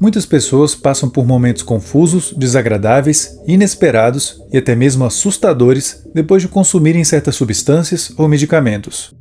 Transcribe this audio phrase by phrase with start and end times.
[0.00, 7.02] Muitas pessoas passam por momentos confusos, desagradáveis, inesperados e até mesmo assustadores depois de consumirem
[7.02, 9.12] certas substâncias ou medicamentos.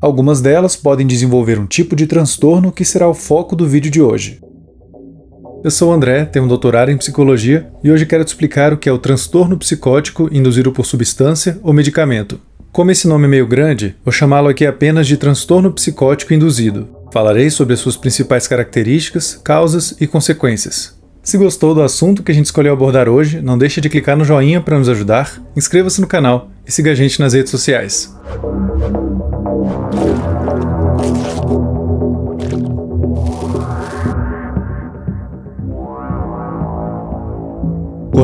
[0.00, 4.02] Algumas delas podem desenvolver um tipo de transtorno que será o foco do vídeo de
[4.02, 4.40] hoje.
[5.62, 8.78] Eu sou o André, tenho um doutorado em psicologia e hoje quero te explicar o
[8.78, 12.40] que é o transtorno psicótico induzido por substância ou medicamento.
[12.70, 16.88] Como esse nome é meio grande, vou chamá-lo aqui apenas de transtorno psicótico induzido.
[17.12, 20.98] Falarei sobre as suas principais características, causas e consequências.
[21.22, 24.24] Se gostou do assunto que a gente escolheu abordar hoje, não deixe de clicar no
[24.24, 28.14] joinha para nos ajudar, inscreva-se no canal e siga a gente nas redes sociais.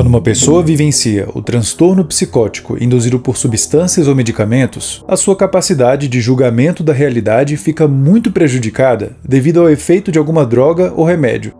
[0.05, 6.07] Quando uma pessoa vivencia o transtorno psicótico induzido por substâncias ou medicamentos, a sua capacidade
[6.07, 11.53] de julgamento da realidade fica muito prejudicada devido ao efeito de alguma droga ou remédio.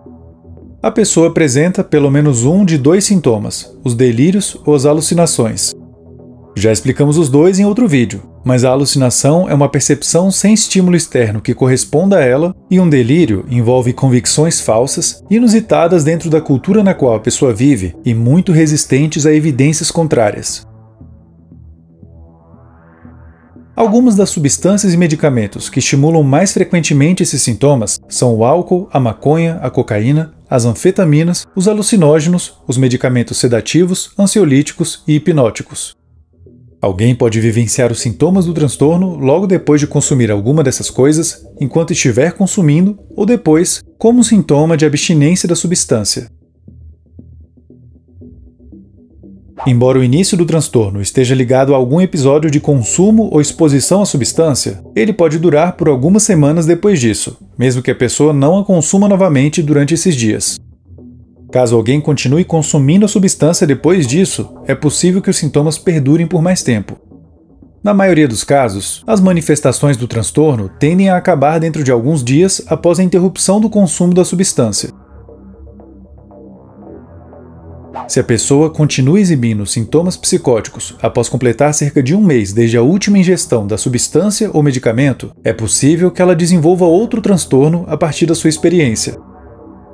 [0.79, 5.73] A pessoa apresenta pelo menos um de dois sintomas, os delírios ou as alucinações,
[6.55, 10.95] já explicamos os dois em outro vídeo, mas a alucinação é uma percepção sem estímulo
[10.95, 16.83] externo que corresponda a ela, e um delírio envolve convicções falsas, inusitadas dentro da cultura
[16.83, 20.63] na qual a pessoa vive e muito resistentes a evidências contrárias.
[23.75, 29.01] Algumas das substâncias e medicamentos que estimulam mais frequentemente esses sintomas são o álcool, a
[29.01, 35.93] maconha, a cocaína, as anfetaminas, os alucinógenos, os medicamentos sedativos, ansiolíticos e hipnóticos.
[36.85, 41.93] Alguém pode vivenciar os sintomas do transtorno logo depois de consumir alguma dessas coisas, enquanto
[41.93, 46.29] estiver consumindo, ou depois, como sintoma de abstinência da substância.
[49.65, 54.05] Embora o início do transtorno esteja ligado a algum episódio de consumo ou exposição à
[54.05, 58.63] substância, ele pode durar por algumas semanas depois disso, mesmo que a pessoa não a
[58.63, 60.59] consuma novamente durante esses dias.
[61.55, 66.41] Caso alguém continue consumindo a substância depois disso, é possível que os sintomas perdurem por
[66.41, 66.99] mais tempo.
[67.81, 72.61] Na maioria dos casos, as manifestações do transtorno tendem a acabar dentro de alguns dias
[72.67, 74.89] após a interrupção do consumo da substância.
[78.05, 82.81] Se a pessoa continua exibindo sintomas psicóticos após completar cerca de um mês desde a
[82.81, 88.25] última ingestão da substância ou medicamento, é possível que ela desenvolva outro transtorno a partir
[88.25, 89.17] da sua experiência,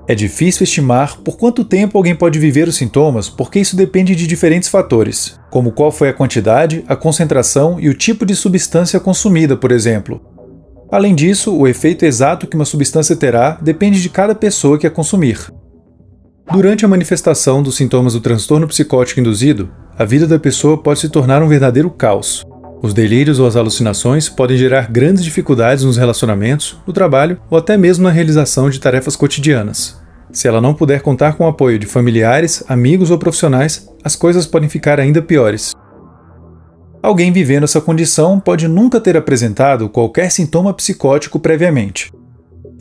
[0.08, 4.28] é difícil estimar por quanto tempo alguém pode viver os sintomas, porque isso depende de
[4.28, 9.56] diferentes fatores, como qual foi a quantidade, a concentração e o tipo de substância consumida,
[9.56, 10.20] por exemplo.
[10.92, 14.92] Além disso, o efeito exato que uma substância terá depende de cada pessoa que a
[14.92, 15.40] consumir.
[16.52, 21.08] Durante a manifestação dos sintomas do transtorno psicótico induzido, a vida da pessoa pode se
[21.08, 22.44] tornar um verdadeiro caos.
[22.82, 27.78] Os delírios ou as alucinações podem gerar grandes dificuldades nos relacionamentos, no trabalho ou até
[27.78, 30.02] mesmo na realização de tarefas cotidianas.
[30.32, 34.48] Se ela não puder contar com o apoio de familiares, amigos ou profissionais, as coisas
[34.48, 35.74] podem ficar ainda piores.
[37.04, 42.12] Alguém vivendo essa condição pode nunca ter apresentado qualquer sintoma psicótico previamente.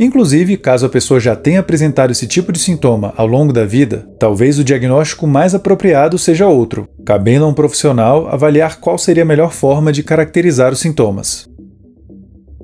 [0.03, 4.09] Inclusive, caso a pessoa já tenha apresentado esse tipo de sintoma ao longo da vida,
[4.19, 9.27] talvez o diagnóstico mais apropriado seja outro, cabendo a um profissional avaliar qual seria a
[9.27, 11.47] melhor forma de caracterizar os sintomas.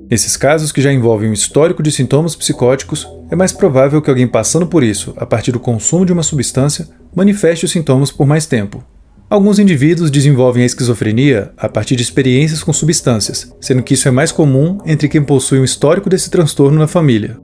[0.09, 4.27] Nesses casos que já envolvem um histórico de sintomas psicóticos, é mais provável que alguém
[4.27, 8.47] passando por isso a partir do consumo de uma substância manifeste os sintomas por mais
[8.47, 8.83] tempo,
[9.29, 14.11] Alguns indivíduos desenvolvem a esquizofrenia a partir de experiências com substâncias, sendo que isso é
[14.11, 17.37] mais comum entre quem possui um histórico desse transtorno na família.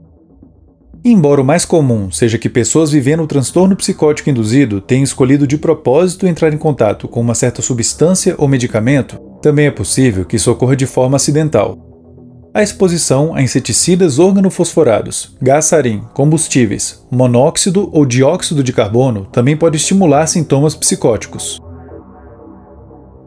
[1.04, 5.58] Embora o mais comum seja que pessoas vivendo o transtorno psicótico induzido tenham escolhido de
[5.58, 10.50] propósito entrar em contato com uma certa substância ou medicamento, também é possível que isso
[10.50, 11.76] ocorra de forma acidental.
[12.54, 19.76] A exposição a inseticidas organofosforados, gás sarin, combustíveis, monóxido ou dióxido de carbono também pode
[19.76, 21.60] estimular sintomas psicóticos.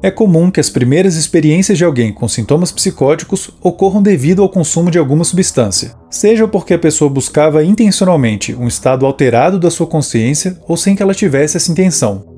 [0.02, 4.92] É comum que as primeiras experiências de alguém com sintomas psicóticos ocorram devido ao consumo
[4.92, 10.56] de alguma substância, seja porque a pessoa buscava intencionalmente um estado alterado da sua consciência
[10.68, 12.38] ou sem que ela tivesse essa intenção.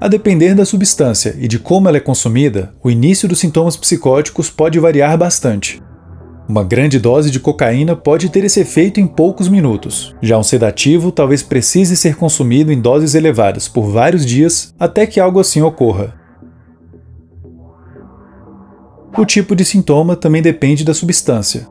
[0.00, 4.48] A depender da substância e de como ela é consumida, o início dos sintomas psicóticos
[4.48, 5.82] pode variar bastante.
[6.48, 10.14] Uma grande dose de cocaína pode ter esse efeito em poucos minutos.
[10.20, 15.20] Já um sedativo talvez precise ser consumido em doses elevadas por vários dias até que
[15.20, 16.21] algo assim ocorra,
[19.16, 21.68] o tipo de sintoma também depende da substância.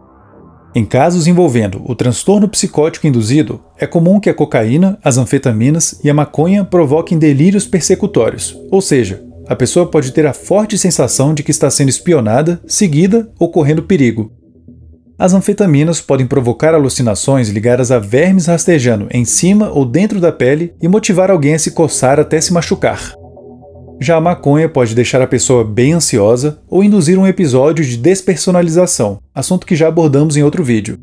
[0.74, 6.10] Em casos envolvendo o transtorno psicótico induzido, é comum que a cocaína, as anfetaminas e
[6.10, 11.44] a maconha provoquem delírios persecutórios, ou seja, a pessoa pode ter a forte sensação de
[11.44, 14.32] que está sendo espionada, seguida ou correndo perigo.
[15.20, 20.74] As anfetaminas podem provocar alucinações ligadas a vermes rastejando em cima ou dentro da pele
[20.82, 23.14] e motivar alguém a se coçar até se machucar.
[24.02, 29.20] Já a maconha pode deixar a pessoa bem ansiosa ou induzir um episódio de despersonalização,
[29.34, 30.98] assunto que já abordamos em outro vídeo.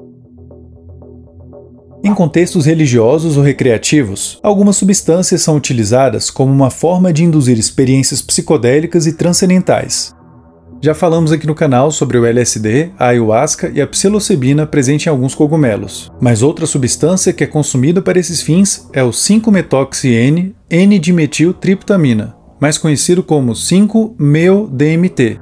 [2.02, 8.20] Em contextos religiosos ou recreativos, algumas substâncias são utilizadas como uma forma de induzir experiências
[8.20, 10.12] psicodélicas e transcendentais,
[10.80, 15.08] já falamos aqui no canal sobre o LSD, a ayahuasca e a psilocibina presente em
[15.08, 16.08] alguns cogumelos.
[16.20, 23.22] Mas outra substância que é consumida para esses fins é o 5-metoxi-N N-dimetiltriptamina, mais conhecido
[23.22, 25.40] como 5-MeO-DMT.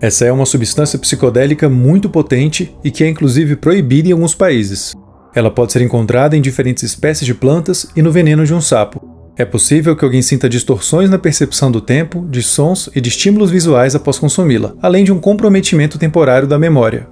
[0.00, 4.94] Essa é uma substância psicodélica muito potente e que é inclusive proibida em alguns países.
[5.34, 9.16] Ela pode ser encontrada em diferentes espécies de plantas e no veneno de um sapo.
[9.38, 13.50] É possível que alguém sinta distorções na percepção do tempo, de sons e de estímulos
[13.50, 17.06] visuais após consumi-la, além de um comprometimento temporário da memória.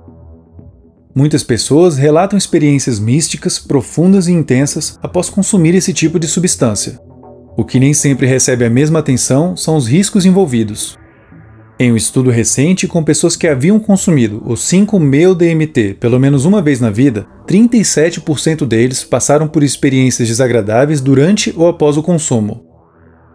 [1.15, 6.99] Muitas pessoas relatam experiências místicas, profundas e intensas após consumir esse tipo de substância.
[7.56, 10.98] O que nem sempre recebe a mesma atenção são os riscos envolvidos.
[11.78, 16.80] Em um estudo recente com pessoas que haviam consumido o 5-MeO-DMT pelo menos uma vez
[16.80, 22.64] na vida, 37% deles passaram por experiências desagradáveis durante ou após o consumo.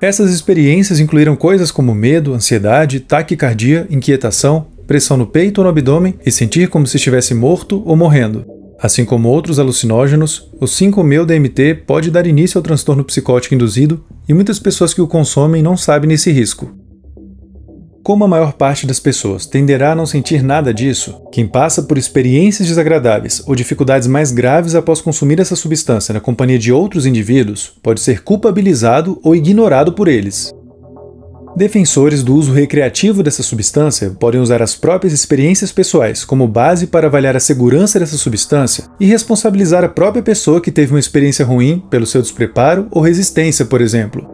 [0.02, 6.16] Essas experiências incluíram coisas como medo, ansiedade, taquicardia, inquietação, pressão no peito ou no abdômen
[6.26, 8.59] e sentir como se estivesse morto ou morrendo.
[8.82, 14.58] Assim como outros alucinógenos, o 5-MeO-DMT pode dar início ao transtorno psicótico induzido e muitas
[14.58, 16.74] pessoas que o consomem não sabem nesse risco.
[18.02, 21.98] Como a maior parte das pessoas tenderá a não sentir nada disso, quem passa por
[21.98, 27.74] experiências desagradáveis ou dificuldades mais graves após consumir essa substância na companhia de outros indivíduos
[27.84, 30.54] pode ser culpabilizado ou ignorado por eles.
[31.60, 37.08] Defensores do uso recreativo dessa substância podem usar as próprias experiências pessoais como base para
[37.08, 41.84] avaliar a segurança dessa substância e responsabilizar a própria pessoa que teve uma experiência ruim
[41.90, 44.26] pelo seu despreparo ou resistência, por exemplo.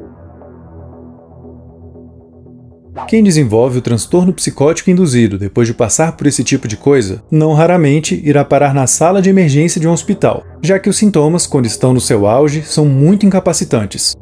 [3.08, 7.54] Quem desenvolve o transtorno psicótico induzido depois de passar por esse tipo de coisa, não
[7.54, 11.66] raramente irá parar na sala de emergência de um hospital, já que os sintomas, quando
[11.66, 14.16] estão no seu auge, são muito incapacitantes.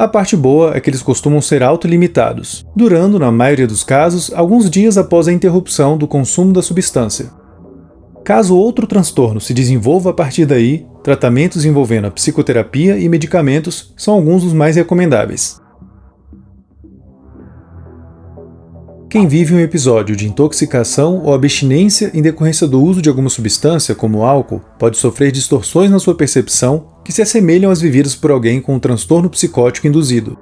[0.00, 4.70] A parte boa é que eles costumam ser autolimitados, durando, na maioria dos casos, alguns
[4.70, 7.30] dias após a interrupção do consumo da substância.
[8.24, 14.14] Caso outro transtorno se desenvolva a partir daí, tratamentos envolvendo a psicoterapia e medicamentos são
[14.14, 15.59] alguns dos mais recomendáveis.
[19.10, 23.92] Quem vive um episódio de intoxicação ou abstinência em decorrência do uso de alguma substância,
[23.92, 28.60] como álcool, pode sofrer distorções na sua percepção que se assemelham às vividas por alguém
[28.60, 30.38] com um transtorno psicótico induzido.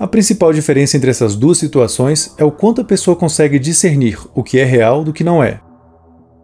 [0.00, 4.42] A principal diferença entre essas duas situações é o quanto a pessoa consegue discernir o
[4.42, 5.60] que é real do que não é.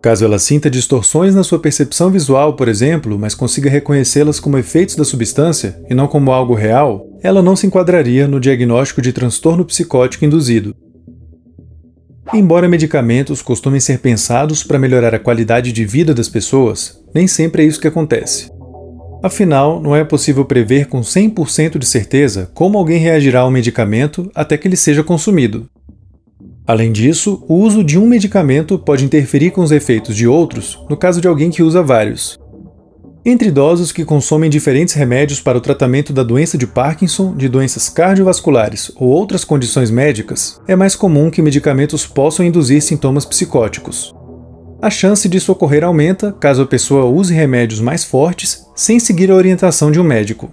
[0.00, 4.94] Caso ela sinta distorções na sua percepção visual, por exemplo, mas consiga reconhecê-las como efeitos
[4.94, 9.64] da substância e não como algo real, ela não se enquadraria no diagnóstico de transtorno
[9.64, 10.72] psicótico induzido.
[12.33, 17.63] Embora medicamentos costumem ser pensados para melhorar a qualidade de vida das pessoas, nem sempre
[17.63, 18.51] é isso que acontece.
[19.23, 24.57] Afinal, não é possível prever com 100% de certeza como alguém reagirá ao medicamento até
[24.57, 25.69] que ele seja consumido.
[26.67, 30.97] Além disso, o uso de um medicamento pode interferir com os efeitos de outros no
[30.99, 32.39] caso de alguém que usa vários.
[33.31, 37.91] Entre idosos que consomem diferentes remédios para o tratamento da doença de Parkinson, de doenças
[37.91, 44.15] cardiovasculares ou outras condições médicas, é mais comum que medicamentos possam induzir sintomas psicóticos.
[44.81, 49.35] A chance disso ocorrer aumenta caso a pessoa use remédios mais fortes sem seguir a
[49.35, 50.51] orientação de um médico.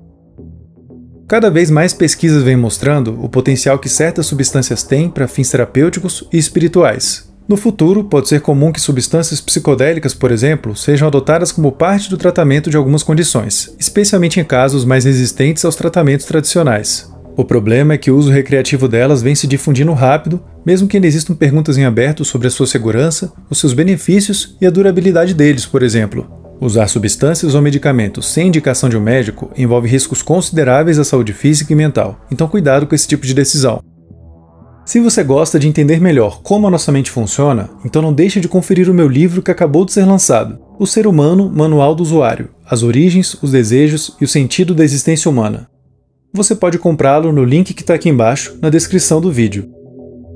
[1.30, 6.28] Cada vez mais pesquisas vêm mostrando o potencial que certas substâncias têm para fins terapêuticos
[6.30, 11.72] e espirituais, no futuro, pode ser comum que substâncias psicodélicas, por exemplo, sejam adotadas como
[11.72, 17.14] parte do tratamento de algumas condições, especialmente em casos mais resistentes aos tratamentos tradicionais.
[17.38, 21.06] O problema é que o uso recreativo delas vem se difundindo rápido, mesmo que ainda
[21.06, 25.66] existam perguntas em aberto sobre a sua segurança, os seus benefícios e a durabilidade deles,
[25.66, 26.28] por exemplo.
[26.60, 31.74] Usar substâncias ou medicamentos sem indicação de um médico envolve riscos consideráveis à saúde física
[31.74, 33.84] e mental, então cuidado com esse tipo de decisão.
[34.86, 38.48] Se você gosta de entender melhor como a nossa mente funciona, então não deixe de
[38.48, 42.50] conferir o meu livro que acabou de ser lançado, O Ser Humano Manual do Usuário:
[42.64, 45.68] As Origens, os Desejos e o Sentido da Existência Humana.
[46.32, 49.68] Você pode comprá-lo no link que está aqui embaixo, na descrição do vídeo.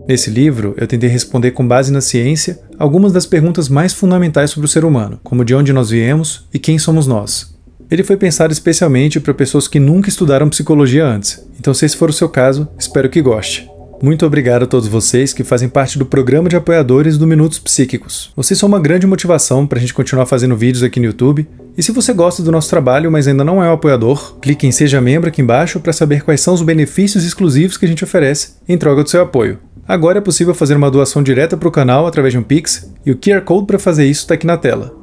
[0.08, 4.66] Nesse livro, eu tentei responder com base na ciência algumas das perguntas mais fundamentais sobre
[4.66, 7.56] o ser humano, como de onde nós viemos e quem somos nós.
[7.92, 12.10] Ele foi pensado especialmente para pessoas que nunca estudaram psicologia antes, então se esse for
[12.10, 13.70] o seu caso, espero que goste.
[14.02, 18.32] Muito obrigado a todos vocês que fazem parte do programa de apoiadores do Minutos Psíquicos.
[18.34, 21.46] Vocês são uma grande motivação para a gente continuar fazendo vídeos aqui no YouTube.
[21.78, 24.72] E se você gosta do nosso trabalho, mas ainda não é um apoiador, clique em
[24.72, 28.54] Seja Membro aqui embaixo para saber quais são os benefícios exclusivos que a gente oferece
[28.70, 29.60] em troca do seu apoio.
[29.86, 33.12] Agora é possível fazer uma doação direta para o canal através de um Pix, e
[33.12, 34.96] o QR Code para fazer isso está aqui na tela.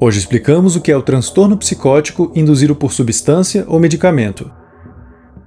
[0.00, 4.50] Hoje explicamos o que é o transtorno psicótico induzido por substância ou medicamento.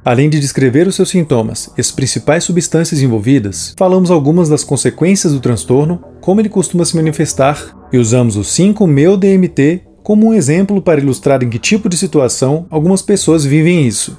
[0.08, 5.34] Além de descrever os seus sintomas e as principais substâncias envolvidas, falamos algumas das consequências
[5.34, 11.02] do transtorno, como ele costuma se manifestar, e usamos o 5-MeO-DMT como um exemplo para
[11.02, 14.18] ilustrar em que tipo de situação algumas pessoas vivem isso.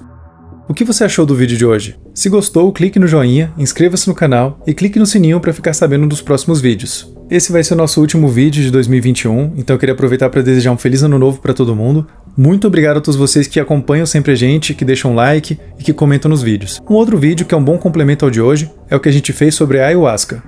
[0.69, 1.97] O que você achou do vídeo de hoje?
[2.13, 6.07] Se gostou, clique no joinha, inscreva-se no canal e clique no sininho para ficar sabendo
[6.07, 7.11] dos próximos vídeos.
[7.31, 10.71] Esse vai ser o nosso último vídeo de 2021, então eu queria aproveitar para desejar
[10.71, 12.07] um feliz ano novo para todo mundo.
[12.39, 15.93] Muito obrigado a todos vocês que acompanham sempre a gente, que deixam like e que
[15.93, 16.81] comentam nos vídeos.
[16.89, 19.13] Um outro vídeo que é um bom complemento ao de hoje é o que a
[19.13, 20.41] gente fez sobre a ayahuasca.